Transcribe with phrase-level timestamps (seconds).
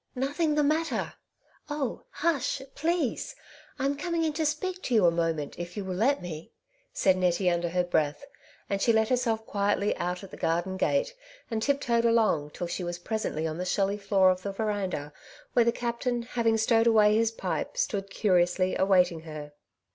[0.17, 1.13] ''Nothing the matter;
[1.69, 2.05] oh!
[2.09, 3.35] hush, please.
[3.77, 6.53] I am coming in to speak to you a moment, if you will let me,"
[6.91, 8.25] said Nettie, under her breath;
[8.67, 11.13] and she let herself quietly out at the garden gate,
[11.51, 15.13] and tip toed along, till she was presently on the shelly floor of the verandah,
[15.53, 19.51] where the captain, having stowed away his pipe, stood curiously awaiting her.